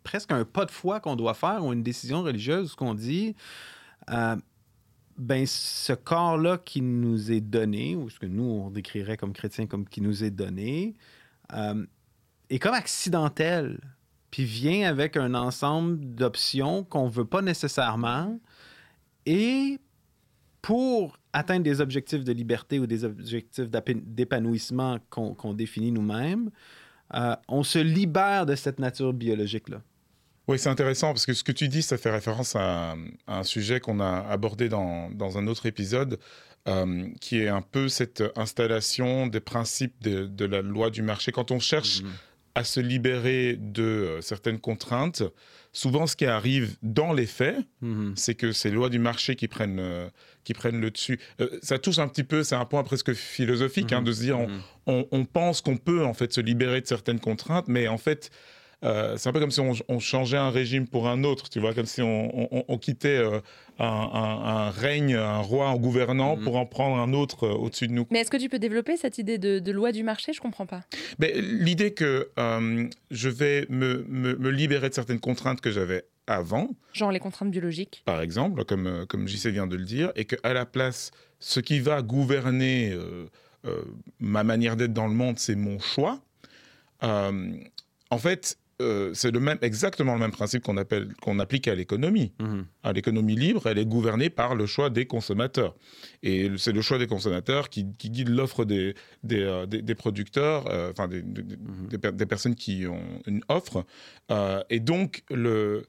[0.02, 3.36] presque un pas de foi qu'on doit faire ou une décision religieuse qu'on dit,
[4.10, 4.36] euh,
[5.18, 9.66] ben ce corps-là qui nous est donné, ou ce que nous on décrirait comme chrétiens
[9.66, 10.94] comme qui nous est donné,
[11.52, 11.84] euh,
[12.48, 13.78] est comme accidentel,
[14.30, 18.38] puis vient avec un ensemble d'options qu'on veut pas nécessairement,
[19.26, 19.78] et
[20.62, 26.50] pour atteindre des objectifs de liberté ou des objectifs d'épanouissement qu'on définit nous-mêmes,
[27.14, 29.82] euh, on se libère de cette nature biologique-là.
[30.48, 33.42] Oui, c'est intéressant parce que ce que tu dis, ça fait référence à, à un
[33.44, 36.18] sujet qu'on a abordé dans, dans un autre épisode,
[36.68, 41.32] euh, qui est un peu cette installation des principes de, de la loi du marché.
[41.32, 42.02] Quand on cherche
[42.54, 45.22] à se libérer de euh, certaines contraintes,
[45.72, 48.14] souvent ce qui arrive dans les faits, Mhm.
[48.16, 50.08] c'est que c'est les lois du marché qui prennent, euh,
[50.42, 51.20] qui prennent le dessus.
[51.40, 54.06] Euh, ça touche un petit peu, c'est un point presque philosophique, hein, Mhm.
[54.06, 54.60] de se dire, on, Mhm.
[54.86, 58.30] on, on pense qu'on peut en fait se libérer de certaines contraintes, mais en fait,
[58.84, 61.60] euh, c'est un peu comme si on, on changeait un régime pour un autre, tu
[61.60, 63.40] vois, comme si on, on- on quittait euh,
[63.78, 66.44] un, un- un règne, un roi en gouvernant Mhm.
[66.44, 68.06] pour en prendre un autre euh, au-dessus de nous.
[68.10, 70.32] Mais est-ce que tu peux développer cette idée de, de loi du marché?
[70.32, 70.82] Je comprends pas.
[71.18, 76.04] Mais l'idée que euh, je vais me, me- me libérer de certaines contraintes que j'avais
[76.26, 78.02] avant, Genre les contraintes biologiques.
[78.04, 81.80] par exemple, comme, comme JC vient de le dire, et qu'à la place, ce qui
[81.80, 83.26] va gouverner euh,
[83.66, 83.82] euh,
[84.20, 86.20] ma manière d'être dans le monde, c'est mon choix.
[87.02, 87.52] Euh,
[88.10, 91.74] en fait, euh, c'est le même, exactement le même principe qu'on appelle, qu'on applique à
[91.74, 92.32] l'économie.
[92.40, 92.64] Mhm.
[92.82, 95.76] À l'économie libre, elle est gouvernée par le choix des consommateurs.
[96.22, 99.94] Et c'est le choix des consommateurs qui, qui guide l'offre des, des, euh, des- des
[99.94, 101.42] producteurs, euh, enfin des, des-
[101.90, 103.84] des per- des personnes qui ont une offre.
[104.70, 105.84] Et donc, le,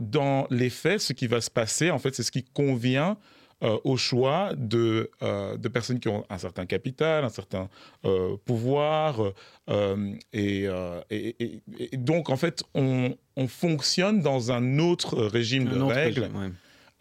[0.00, 3.16] dans les faits, ce qui va se passer, en fait, c'est ce qui convient
[3.62, 7.68] euh, au choix de, euh, de personnes qui ont un certain capital, un certain
[8.04, 9.32] euh, pouvoir.
[9.68, 11.62] euh, et, euh, et- et-
[11.94, 16.20] et donc, en fait, on, on fonctionne dans un autre régime de autre règles.
[16.22, 16.50] régime, ouais.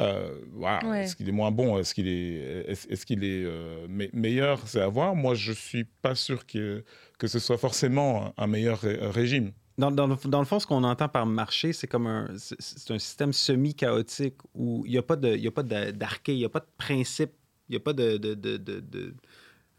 [0.01, 0.79] Euh, voilà.
[0.87, 1.03] Ouais.
[1.03, 4.67] Est-ce qu'il est moins bon Est-ce qu'il est, est-ce, est-ce qu'il est euh, me- meilleur
[4.67, 5.15] C'est à voir.
[5.15, 6.83] Moi, je suis pas sûr que,
[7.19, 9.51] que ce soit forcément un meilleur ré- régime.
[9.77, 14.35] Dans, le, fond, ce qu'on entend par marché, c'est comme un, c'est- un système semi-chaotique
[14.53, 17.31] où il n'y a pas d'arché, il n'y a pas de principe,
[17.69, 19.15] il n'y a pas de, de- de- de-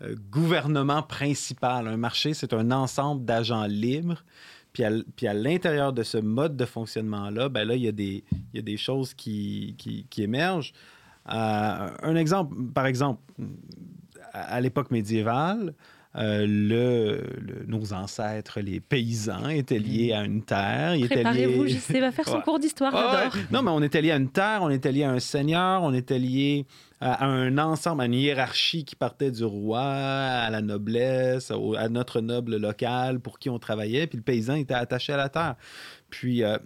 [0.02, 1.86] euh, gouvernement principal.
[1.86, 4.24] Un marché, c'est un ensemble d'agents libres.
[4.72, 4.90] Puis à,
[5.28, 8.24] à l'intérieur de ce mode de fonctionnement-là, ben là, il y a des,
[8.54, 10.72] y a des choses qui, qui, émergent.
[11.28, 13.20] Euh, un exemple, par exemple,
[14.32, 15.74] à l'époque médiévale,
[16.16, 20.94] euh, le, le- nos ancêtres, les paysans, étaient liés à une terre.
[21.08, 22.42] Préparez-vous, liés- JC va faire son Ouais.
[22.42, 23.40] cours d'histoire, Ah ouais.
[23.50, 25.94] Non, mais on était lié à une terre, on était lié à un seigneur, on
[25.94, 26.66] était lié
[27.00, 32.20] à, un ensemble, à une hiérarchie qui partait du roi, à la noblesse, à notre
[32.20, 35.56] noble local pour qui on travaillait, puis le paysan était attaché à la terre.
[36.10, 36.58] Puis, euh,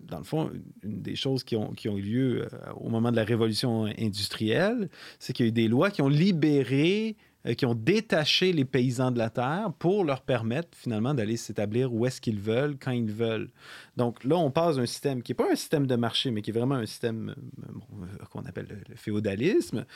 [0.00, 0.50] dans le fond,
[0.82, 2.48] une des choses qui ont, qui ont eu lieu euh,
[2.80, 6.08] au moment de la révolution industrielle, c'est qu'il y a eu des lois qui ont
[6.08, 7.16] libéré
[7.56, 12.04] qui ont détaché les paysans de la terre pour leur permettre finalement d'aller s'établir où
[12.06, 13.50] est-ce qu'ils veulent, quand ils veulent.
[13.96, 16.50] Donc là, on passe d'un système qui n'est pas un système de marché, mais qui
[16.50, 19.86] est vraiment un système euh, qu'on appelle le, féodalisme,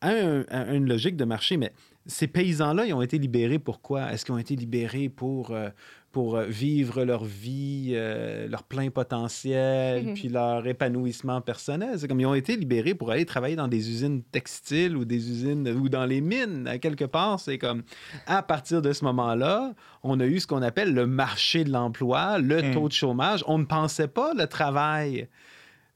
[0.00, 1.56] à, à, une logique de marché.
[1.56, 1.72] Mais
[2.06, 4.12] ces paysans-là, ils ont été libérés pourquoi?
[4.12, 5.70] Est-ce qu'ils ont été libérés pour, euh,
[6.12, 11.98] pour euh, vivre leur vie, euh, leur plein potentiel, puis leur épanouissement personnel?
[11.98, 15.30] C'est comme ils ont été libérés pour aller travailler dans des usines textiles ou des
[15.30, 16.68] usines ou dans les mines.
[16.68, 17.82] À quelque part, c'est comme
[18.26, 22.38] à partir de ce moment-là, on a eu ce qu'on appelle le marché de l'emploi,
[22.38, 22.74] le hmm.
[22.74, 23.42] taux de chômage.
[23.46, 25.28] On ne pensait pas le travail.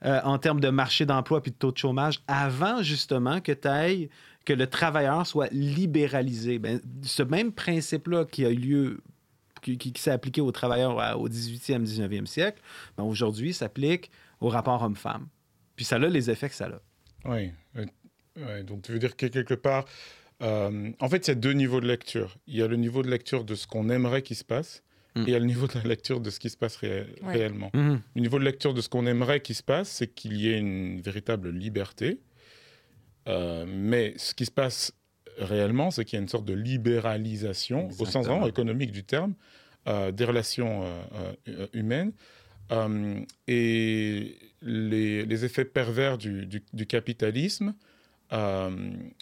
[0.02, 4.08] en termes de marché d'emploi puis de taux de chômage avant justement que tu ailles
[4.48, 6.58] que le travailleur soit libéralisé.
[6.58, 9.00] Ben, ce même principe-là qui a eu lieu,
[9.60, 12.62] qui, s'est appliqué aux travailleurs au 18e, 19e siècle,
[12.96, 15.28] ben, aujourd'hui s'applique au rapport homme-femme.
[15.76, 16.80] Puis ça a les effets que ça a.
[17.26, 17.52] Oui.
[18.64, 19.84] donc tu veux dire que quelque part,
[20.42, 22.38] euh, en fait, il y a deux niveaux de lecture.
[22.46, 24.82] Il y a le niveau de lecture de ce qu'on aimerait qu'il se passe.
[25.14, 25.20] Mm.
[25.20, 27.70] Et il y a le niveau de la lecture de ce qui se passe réellement.
[27.74, 28.00] Mm-hmm.
[28.14, 30.58] Le niveau de lecture de ce qu'on aimerait qu'il se passe, c'est qu'il y ait
[30.58, 32.20] une véritable liberté,
[33.28, 34.92] euh, mais ce qui se passe
[35.38, 39.34] réellement, c'est qu'il y a une sorte de libéralisation, au sens vraiment économique du terme,
[39.86, 40.84] euh, des relations
[41.46, 42.12] euh, humaines.
[43.46, 47.74] et les, effets pervers du, capitalisme,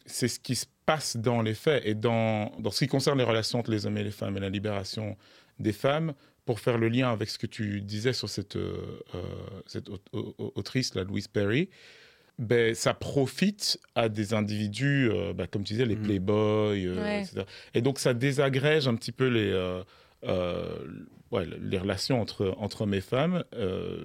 [0.06, 1.82] c'est ce qui se passe dans les faits.
[1.84, 4.40] Et dans, dans ce qui concerne les relations entre les hommes et les femmes et
[4.40, 5.16] la libération
[5.58, 6.14] des femmes,
[6.44, 8.56] pour faire le lien avec ce que tu disais sur cette,
[9.66, 11.68] cette autrice, la Louise Perry,
[12.38, 16.02] ben, ça profite à des individus, euh, ben, comme tu disais, les mm.
[16.02, 17.44] playboys, euh, etc.
[17.74, 19.50] Et donc, ça désagrège un petit peu les,
[20.24, 20.78] euh,
[21.32, 23.42] les relations entre, entre hommes et femmes.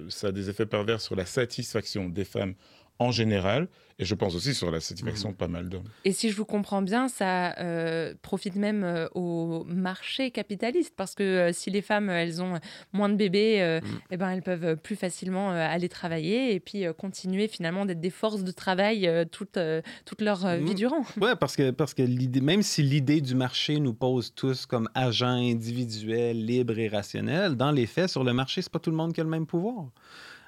[0.08, 2.54] ça a des effets pervers sur la satisfaction des femmes
[2.98, 3.68] en général
[4.02, 5.88] et je pense aussi sur la satisfaction de pas mal d'hommes.
[6.04, 11.14] Et si je vous comprends bien, ça euh, profite même euh, au marché capitaliste, parce
[11.14, 12.58] que euh, si les femmes, elles ont
[12.92, 13.86] moins de bébés, mm.
[14.10, 18.42] eh ben, elles peuvent plus facilement aller travailler et puis continuer finalement d'être des forces
[18.42, 19.58] de travail toute,
[20.04, 21.04] toute leur vie durant.
[21.20, 22.02] Oui, parce que, parce que
[22.40, 27.70] même si l'idée du marché nous pose tous comme agents individuels, libres et rationnels, dans
[27.70, 29.86] les faits, sur le marché, c'est pas tout le monde qui a le même pouvoir.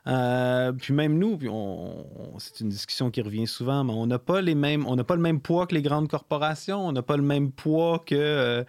[0.07, 2.07] Euh, puis même nous, puis on,
[2.39, 5.17] c'est une discussion qui revient souvent, mais on n'a pas les mêmes, on n'a pas
[5.17, 8.65] le même poids que les grandes corporations, on n'a pas le même poids que, euh,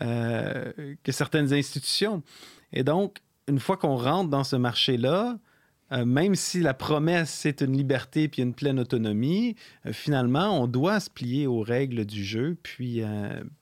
[0.00, 0.72] euh,
[1.08, 2.22] certaines institutions.
[2.72, 3.18] Et donc,
[3.48, 5.38] une fois qu'on rentre dans ce marché-là,
[6.04, 9.54] même si la promesse c'est une liberté puis une pleine autonomie,
[9.92, 13.02] finalement, on doit se plier aux règles du jeu, puis,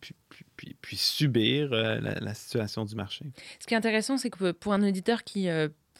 [0.00, 3.26] puis, puis, subir la, situation du marché.
[3.60, 5.50] Ce qui est intéressant, c'est que pour un auditeur qui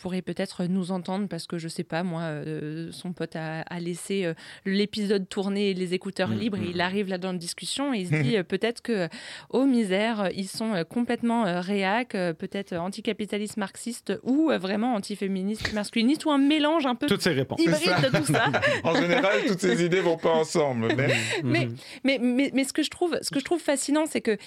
[0.00, 4.24] pourrait peut-être nous entendre parce que je sais pas moi euh, son pote a, laissé
[4.24, 6.70] euh, l'épisode tourner les écouteurs mm, libres et mm.
[6.70, 9.08] il arrive là dans une discussion et il se dit euh, peut-être que
[9.50, 16.38] oh misère ils sont complètement réac peut-être anticapitalistes marxistes ou vraiment antiféministes masculinistes ou un
[16.38, 18.46] mélange un peu toutes ces réponses hybride de tout ça
[18.84, 21.68] en général toutes ces idées vont pas ensemble mais,
[22.02, 24.38] mais, mais, mais, ce que je trouve ce que je trouve fascinant c'est que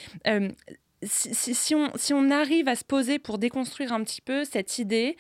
[1.04, 5.16] si, on, si on arrive à se poser pour déconstruire un petit peu cette idée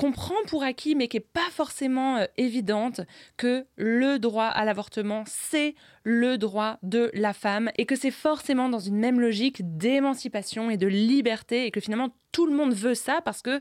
[0.00, 3.02] qu'on prend pour acquis mais qui n'est pas forcément euh, évidente,
[3.36, 8.68] que le droit à l'avortement, c'est le droit de la femme et que c'est forcément
[8.70, 12.94] dans une même logique d'émancipation et de liberté et que finalement tout le monde veut
[12.94, 13.60] ça parce que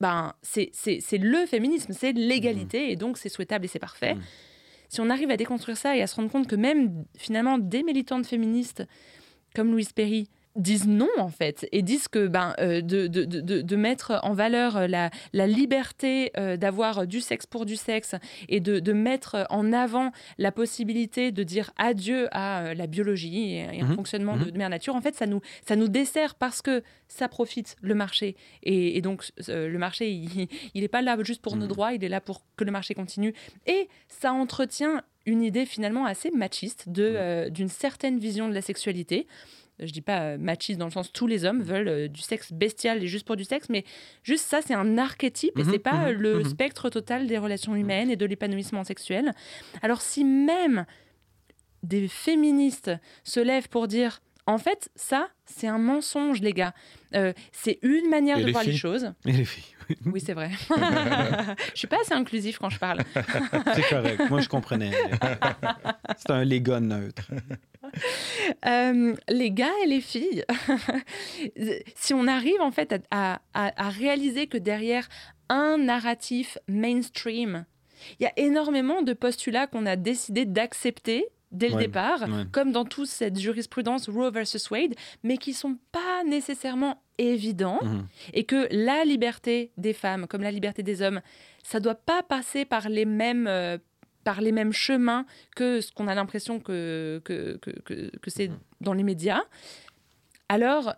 [0.00, 0.70] ben, c'est
[1.12, 2.90] le féminisme, c'est l'égalité mmh.
[2.90, 4.14] et donc c'est souhaitable et c'est parfait.
[4.14, 4.22] Mmh.
[4.90, 7.82] Si on arrive à déconstruire ça et à se rendre compte que même finalement des
[7.82, 8.84] militantes féministes
[9.56, 13.60] comme Louise Perry disent non en fait et disent que ben euh, de, de, de,
[13.60, 18.14] de, mettre en valeur euh, la, la liberté euh, d'avoir du sexe pour du sexe
[18.48, 23.86] et de, mettre en avant la possibilité de dire adieu à la biologie et, un
[23.86, 23.96] mhm.
[23.96, 24.50] fonctionnement mhm.
[24.52, 27.94] de, mère nature en fait ça nous ça nous dessert parce que ça profite le
[27.94, 30.10] marché et, donc le marché
[30.74, 31.68] il n'est pas là juste pour nos mhm.
[31.68, 33.34] droits il est là pour que le marché continue
[33.66, 39.26] et ça entretient une idée finalement assez machiste de d'une certaine vision de la sexualité
[39.78, 42.52] je dis pas euh, machiste dans le sens tous les hommes veulent euh, du sexe
[42.52, 43.84] bestial et juste pour du sexe, mais
[44.22, 46.44] juste ça, c'est un archétype et mhm, c'est pas mhm, le mhm.
[46.44, 49.32] spectre total des relations humaines et de l'épanouissement sexuel.
[49.82, 50.86] Alors si même
[51.82, 52.90] des féministes
[53.24, 56.74] se lèvent pour dire en fait, ça, c'est un mensonge, les gars.
[57.14, 59.12] Euh, c'est une manière de voir les choses.
[59.24, 59.64] Et les filles.
[60.06, 60.50] Oui, c'est vrai.
[61.72, 63.00] je suis pas assez inclusif quand je parle.
[63.74, 64.20] c'est correct.
[64.28, 64.90] Moi, je comprenais.
[66.18, 67.30] C'est un léga neutre.
[68.66, 70.44] Euh, les gars et les filles,
[71.94, 75.08] si on arrive en fait à, à, réaliser que derrière
[75.48, 77.64] un narratif mainstream,
[78.18, 82.84] il y a énormément de postulats qu'on a décidé d'accepter dès le départ, comme dans
[82.84, 88.06] toute cette jurisprudence Roe versus Wade, mais qui sont pas nécessairement évidents, mhm.
[88.32, 91.20] et que la liberté des femmes, comme la liberté des hommes,
[91.62, 93.78] ça doit pas passer par les mêmes euh,
[94.24, 97.70] par les mêmes chemins que ce qu'on a l'impression que, que, que,
[98.18, 98.58] que, c'est mhm.
[98.80, 99.42] dans les médias.
[100.48, 100.94] Alors,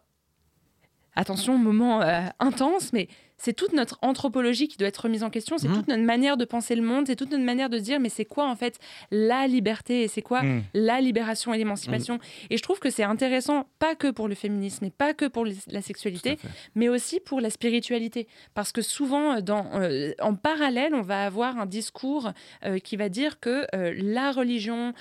[1.15, 5.59] attention, moment euh, intense, mais c'est toute notre anthropologie qui doit être remise en question,
[5.59, 5.75] c'est mmh.
[5.75, 8.09] toute notre manière de penser le monde, c'est toute notre manière de se dire mais
[8.09, 8.79] c'est quoi en fait
[9.11, 10.62] la liberté et c'est quoi mmh.
[10.75, 12.16] la libération et l'émancipation.
[12.16, 12.46] Mmh.
[12.51, 15.46] Et je trouve que c'est intéressant, pas que pour le féminisme et pas que pour
[15.46, 16.38] la sexualité,
[16.75, 18.27] mais aussi pour la spiritualité.
[18.55, 22.33] Parce que souvent, dans, euh, en parallèle, on va avoir un discours
[22.64, 24.92] euh, qui va dire que euh, la religion,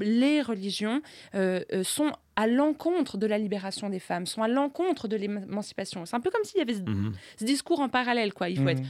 [0.00, 1.02] les religions
[1.82, 6.06] sont à l'encontre de la libération des femmes, sont à l'encontre de l'émancipation.
[6.06, 7.12] C'est un peu comme s'il y avait ce, mhm.
[7.40, 8.48] discours en parallèle, quoi.
[8.48, 8.68] Il faut mhm.
[8.70, 8.82] être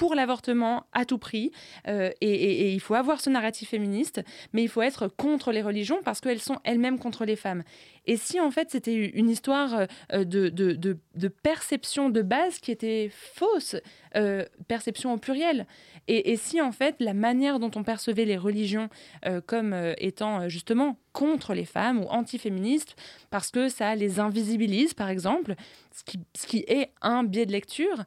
[0.00, 1.52] pour l'avortement à tout prix,
[1.86, 4.22] euh, et, il faut avoir ce narratif féministe,
[4.54, 7.64] mais il faut être contre les religions parce qu'elles sont elles-mêmes contre les femmes.
[8.06, 13.10] Et si en fait c'était une histoire euh, de, de, perception de base qui était
[13.12, 13.76] fausse,
[14.16, 15.66] euh, perception au pluriel,
[16.08, 18.88] et, si en fait la manière dont on percevait les religions
[19.46, 22.96] comme étant justement contre les femmes ou antiféministes,
[23.28, 25.54] parce que ça les invisibilise par exemple,
[25.92, 28.04] ce qui est un biais de lecture,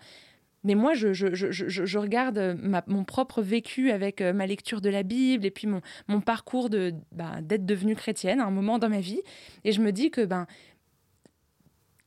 [0.63, 5.45] mais moi, je, regarde euh, mon propre vécu avec euh, ma lecture de la Bible
[5.45, 6.69] et puis mon, parcours
[7.11, 9.21] bah, d'être devenue chrétienne à un moment dans ma vie.
[9.65, 10.47] Et je me dis que, ben,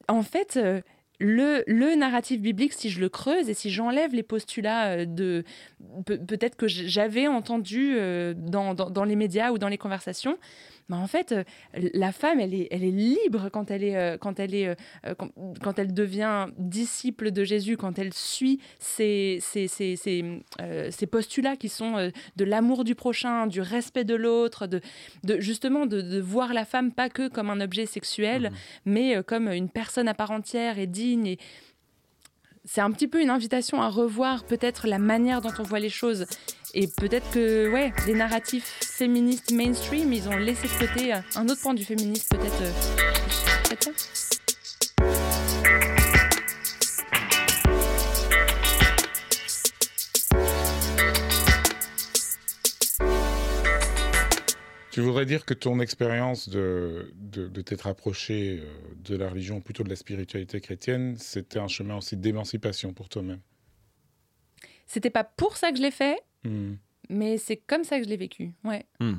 [0.08, 0.80] en fait, euh,
[1.18, 5.04] le, narratif biblique, si je le creuse et si j'enlève les postulats
[6.06, 7.96] peut-être que j'avais entendu
[8.34, 10.36] dans, les médias ou dans les conversations,
[10.88, 11.42] bah, en fait, euh,
[11.94, 15.14] la femme, elle est, elle est libre quand elle, est, euh, quand, elle est, euh,
[15.60, 21.68] quand, elle devient disciple de Jésus, quand elle suit ces, ces, ces, ces, postulats qui
[21.68, 24.80] sont de l'amour du prochain, du respect de l'autre, de,
[25.24, 28.54] de, justement de, voir la femme pas que comme un objet sexuel, mmh.
[28.86, 31.26] mais comme une personne à part entière et digne.
[31.26, 31.38] Et,
[32.66, 35.88] c'est un petit peu une invitation à revoir peut-être la manière dont on voit les
[35.88, 36.26] choses.
[36.74, 41.62] Et peut-être que, ouais, les narratifs féministes mainstream, ils ont laissé de côté un autre
[41.62, 42.62] point du féminisme, peut-être.
[42.62, 44.25] Euh,
[54.96, 59.84] Tu voudrais dire que ton expérience de, de, t'être approché euh, de la religion, plutôt
[59.84, 63.40] de la spiritualité chrétienne, c'était un chemin aussi d'émancipation pour toi-même?
[64.86, 66.76] C'était pas pour ça que je l'ai fait, hmm.
[67.10, 68.54] mais c'est comme ça que je l'ai vécu.
[68.64, 68.86] Ouais.
[68.98, 69.16] Hmm.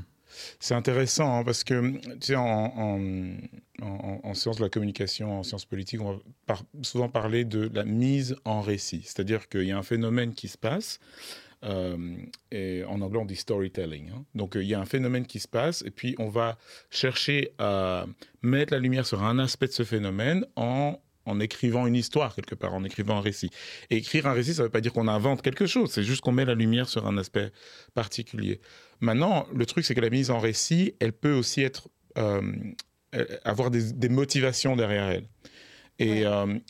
[0.59, 5.43] C'est intéressant hein, parce que, tu sais, en, en, en, sciences de la communication, en
[5.43, 9.03] sciences politiques, on va souvent parler de la mise en récit.
[9.03, 13.35] C'est-à-dire qu'il y a un phénomène qui se passe euh, et en anglais, on dit
[13.35, 14.09] storytelling.
[14.09, 14.25] Hein.
[14.35, 16.57] Donc, euh, il y a un phénomène qui se passe, et puis on va
[16.89, 18.05] chercher à
[18.41, 22.55] mettre la lumière sur un aspect de ce phénomène en en écrivant une histoire quelque
[22.55, 23.49] part, en écrivant un récit.
[23.89, 26.21] Et écrire un récit, ça ne veut pas dire qu'on invente quelque chose, c'est juste
[26.21, 27.51] qu'on met la lumière sur un aspect
[27.93, 28.61] particulier.
[29.01, 32.41] Maintenant, le truc, c'est que la mise en récit, elle peut aussi être euh,
[33.43, 35.27] avoir des, motivations derrière elle.
[35.99, 36.23] Et,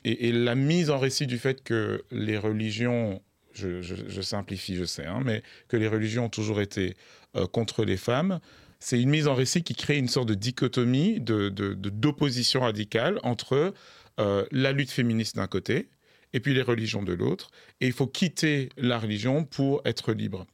[0.04, 3.22] et, et, la mise en récit du fait que les religions
[3.58, 6.96] je, simplifie, je sais, hein, mais que les religions ont toujours été
[7.36, 8.40] euh, contre les femmes.
[8.80, 13.74] C'est une mise en récit qui crée une sorte de dichotomie, d'opposition de, radicale entre
[14.20, 15.90] euh, la lutte féministe d'un côté
[16.34, 17.50] et puis les religions de l'autre.
[17.82, 20.46] Et il faut quitter la religion pour être libre.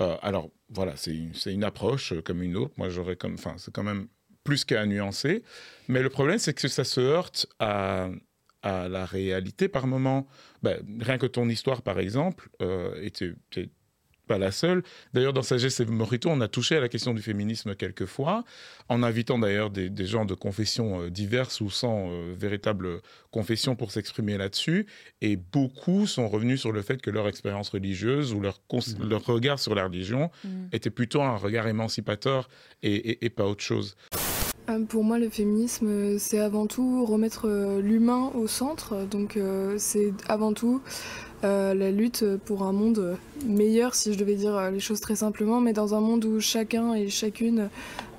[0.00, 2.74] Euh, alors voilà, c'est une, approche comme une autre.
[2.76, 4.06] Moi, j'aurais comme, enfin, c'est quand même
[4.44, 5.42] plus qu'à nuancer.
[5.88, 8.08] Mais le problème, c'est que ça se heurte à,
[8.64, 10.26] à la réalité par moment.
[10.62, 13.34] Ben, rien que ton histoire, par exemple, euh, était,
[14.26, 14.82] pas la seule.
[15.12, 18.42] D'ailleurs, dans Sagesse et Morito, on a touché à la question du féminisme quelques fois,
[18.88, 23.90] en invitant d'ailleurs des, gens de confessions euh, diverses ou sans euh, véritable confession pour
[23.90, 24.86] s'exprimer là-dessus.
[25.20, 29.06] Et beaucoup sont revenus sur le fait que leur expérience religieuse ou leur, mmh.
[29.06, 30.48] leur regard sur la religion mmh.
[30.72, 32.48] était plutôt un regard émancipateur
[32.82, 33.94] et pas autre chose.
[34.70, 39.06] Euh, pour moi, le féminisme, c'est avant tout remettre euh, l'humain au centre.
[39.10, 40.80] Donc, euh, c'est avant tout
[41.42, 45.74] la lutte pour un monde meilleur, si je devais dire les choses très simplement, mais
[45.74, 47.68] dans un monde où chacun et chacune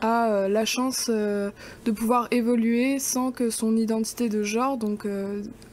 [0.01, 5.07] a la chance de pouvoir évoluer sans que son identité de genre, donc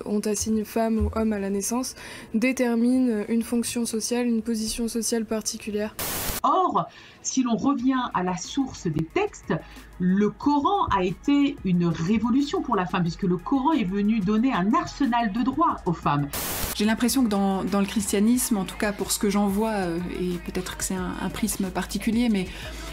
[0.06, 1.94] on t'assigne femme ou homme à la naissance,
[2.32, 5.94] détermine une fonction sociale, une position sociale particulière.
[6.42, 6.88] Or,
[7.22, 9.54] si l'on revient à la source des textes,
[9.98, 14.52] le Coran a été une révolution pour la femme, puisque le Coran est venu donner
[14.52, 16.28] un arsenal de droits aux femmes.
[16.74, 19.98] J'ai l'impression que dans, le christianisme, en tout cas pour ce que j'en vois, euh,
[20.20, 22.48] et peut-être que c'est un, prisme particulier, mais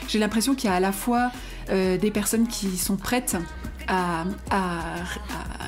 [0.08, 1.32] j'ai l'impression qu'il y a à la fois
[1.70, 3.38] euh, des personnes qui sont prêtes
[3.88, 4.24] à,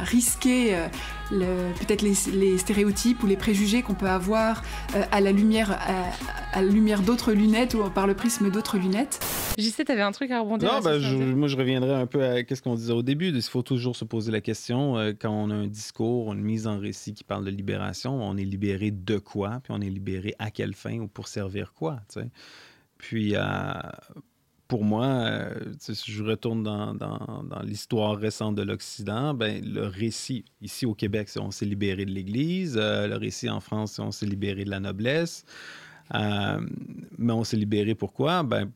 [0.03, 0.87] risquer euh,
[1.31, 4.63] peut-être les, stéréotypes ou les préjugés qu'on peut avoir
[5.11, 5.71] à la lumière,
[6.53, 9.19] à, la lumière d'autres lunettes ou par le prisme d'autres lunettes.
[9.57, 10.99] JC, tu avais un truc à rebondir Non, ben,
[11.35, 13.29] moi je reviendrai un peu à ce qu'on disait au début.
[13.29, 16.79] Il faut toujours se poser la question, quand on a un discours, une mise en
[16.79, 20.51] récit qui parle de libération, on est libéré de quoi, puis on est libéré à
[20.51, 21.97] quelle fin ou pour servir quoi.
[23.01, 23.41] Puis, euh,
[24.71, 30.85] pour moi, euh, si je retourne dans, l'histoire récente de l'Occident, ben, le récit ici
[30.85, 32.77] au Québec, c'est on s'est libéré de l'Église.
[32.77, 35.43] Euh, le récit en France, c'est on s'est libéré de la noblesse.
[36.13, 38.43] mais on s'est libéré pourquoi?
[38.43, 38.71] Ben,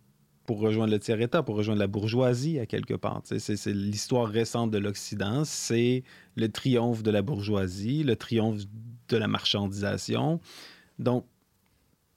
[0.46, 3.22] pour rejoindre le tiers-État, pour rejoindre la bourgeoisie à quelque part.
[3.24, 6.04] C'est l'histoire récente de l'Occident, c'est
[6.36, 8.64] le triomphe de la bourgeoisie, le triomphe
[9.08, 10.42] de la marchandisation.
[11.00, 11.26] Donc,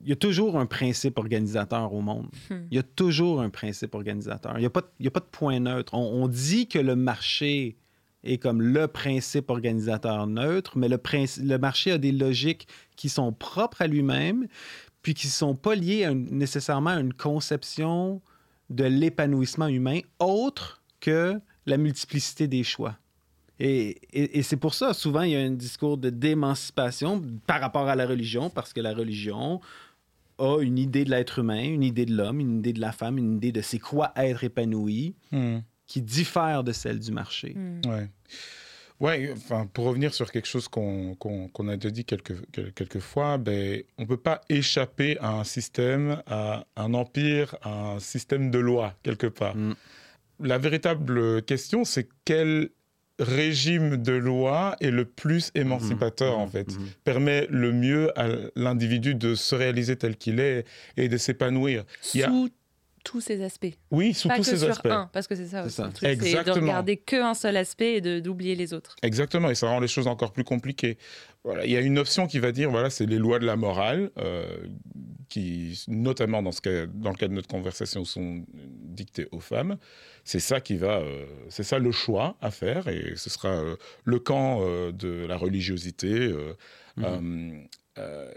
[0.01, 2.28] il y a toujours un principe organisateur au monde.
[2.51, 2.66] Hmm.
[2.70, 4.53] Il y a toujours un principe organisateur.
[4.57, 5.94] Il n'y a, pas de, a pas de point neutre.
[5.94, 7.76] On, dit que le marché
[8.22, 11.01] est comme le principe organisateur neutre, mais le,
[11.42, 14.46] le marché a des logiques qui sont propres à lui-même,
[15.03, 18.20] puis qui ne sont pas liées nécessairement à une conception
[18.70, 22.96] de l'épanouissement humain autre que la multiplicité des choix.
[23.61, 27.96] Et, c'est pour ça, souvent, il y a un discours de d'émancipation par rapport à
[27.96, 29.61] la religion, parce que la religion
[30.39, 33.18] a une idée de l'être humain, une idée de l'homme, une idée de la femme,
[33.18, 35.59] une idée de c'est quoi être épanoui, hmm.
[35.86, 37.55] qui diffère de celle du marché.
[37.55, 37.80] Hmm.
[37.86, 38.09] Ouais.
[39.01, 41.16] Ouais, enfin, pour revenir sur quelque chose qu'on
[41.68, 42.34] a déjà dit quelques,
[42.74, 47.93] quelques fois, ben, on ne peut pas échapper à un système, à un empire, à
[47.93, 49.55] un système de loi, quelque part.
[49.55, 49.74] Hmm.
[50.41, 52.70] La véritable question, c'est quel
[53.19, 56.69] régime de loi est le plus émancipateur, mmh, en fait.
[56.69, 56.87] Mmh.
[57.05, 60.64] Permet le mieux à l'individu de se réaliser tel qu'il est
[60.97, 61.85] et de s'épanouir.
[62.01, 62.51] Sous
[63.09, 63.72] tous ces aspects.
[63.90, 64.84] Oui, sous tous ces aspects.
[64.84, 65.80] Un, parce que c'est ça, aussi.
[65.94, 68.96] C'est de regarder qu'un seul aspect et d'oublier les autres.
[69.02, 70.98] Exactement, et ça rend les choses encore plus compliquées.
[71.42, 73.56] Voilà, il y a une option qui va dire, voilà, c'est les lois de la
[73.56, 74.59] morale, euh,
[75.30, 79.78] qui, notamment dans, ce cas, dans le cas de notre conversation, sont dictées aux femmes.
[80.24, 83.76] C'est ça qui va, euh, c'est ça le choix à faire, et ce sera euh,
[84.04, 84.61] le camp
[84.92, 86.30] de la religiosité.
[86.98, 87.68] Mhm.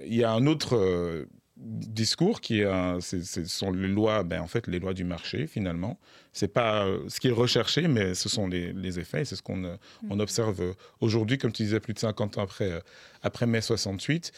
[0.05, 1.28] Il y a un autre
[1.62, 2.64] discours qui
[2.99, 5.99] ce sont les lois, ben, en fait, les lois du marché finalement.
[6.34, 9.26] C'est pas euh, ce qui est recherché, mais ce sont les, effets.
[9.26, 9.76] C'est ce qu'on euh,
[10.09, 10.22] on mm.
[10.22, 12.80] observe aujourd'hui, comme tu disais, plus de 50 ans après, euh,
[13.22, 14.32] après mai 68.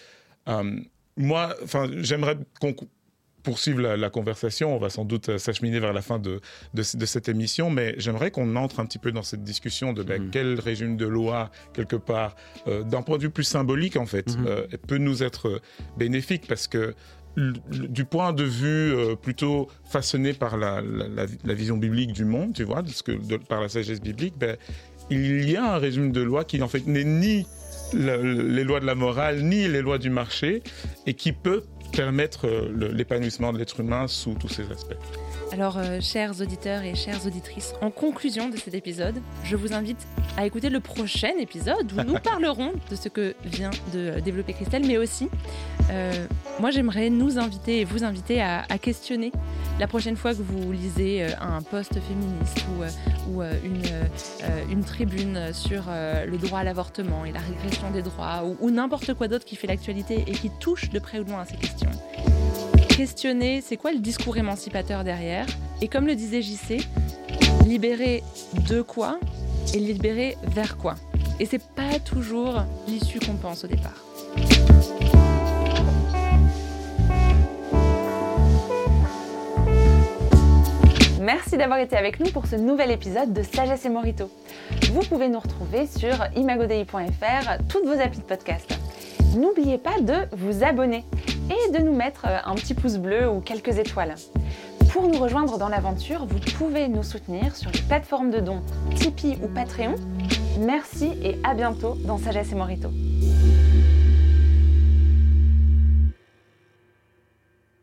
[1.16, 2.76] moi, enfin, j'aimerais qu'on
[3.44, 4.76] poursuive la, conversation.
[4.76, 6.40] On va sans doute s'acheminer vers la fin de,
[6.74, 10.24] de, cette émission, mais j'aimerais qu'on entre un petit peu dans cette discussion de ben,
[10.24, 10.30] mm.
[10.32, 12.36] quel régime de loi, quelque part,
[12.66, 14.78] d'un point de vue plus symbolique, en fait, mm-hmm.
[14.88, 15.62] peut nous être
[15.98, 16.96] bénéfique parce que
[17.36, 20.82] du point de vue euh, plutôt façonné par la,
[21.46, 24.58] vision biblique du monde, tu vois, que, par la sagesse biblique, ben,
[25.10, 27.46] il y a un régime de loi qui en fait n'est ni
[27.94, 30.64] les lois de la morale ni les lois du marché
[31.06, 31.64] et qui peut
[31.94, 34.98] permettre euh, l'épanouissement de l'être humain sous tous ces aspects.
[35.52, 40.00] Alors, euh, chers auditeurs et chères auditrices, en conclusion de cet épisode, je vous invite
[40.36, 44.86] à écouter le prochain épisode où nous parlerons de ce que vient de développer Christelle,
[44.88, 45.30] mais aussi,
[45.92, 46.26] euh,
[46.60, 49.32] moi j'aimerais nous inviter et vous inviter à, questionner
[49.80, 52.66] la prochaine fois que vous lisez un poste féministe
[53.30, 53.82] ou, une,
[54.70, 59.14] une, tribune sur le droit à l'avortement et la régression des droits ou, ou n'importe
[59.14, 61.56] quoi d'autre qui fait l'actualité et qui touche de près ou de loin à ces
[61.56, 61.83] questions
[62.96, 65.46] questionner c'est quoi le discours émancipateur derrière.
[65.82, 66.78] Et comme le disait JC,
[67.66, 68.24] libérer
[68.70, 69.20] de quoi
[69.74, 70.96] et libérer vers quoi.
[71.40, 74.04] Et c'est pas toujours l'issue qu'on pense au départ.
[81.20, 84.30] Merci d'avoir été avec nous pour ce nouvel épisode de Sagesse et Morito.
[84.92, 88.78] Vous pouvez nous retrouver sur imagodei.fr, toutes vos applis de podcast.
[89.36, 91.06] N'oubliez pas de vous abonner
[91.68, 94.16] et de nous mettre euh, un petit pouce bleu ou quelques étoiles.
[94.92, 98.62] Pour nous rejoindre dans l'aventure, vous pouvez nous soutenir sur les plateformes de dons
[98.96, 99.96] Tipeee ou Patreon.
[100.60, 102.90] Merci et à bientôt dans Sagesse et Morito.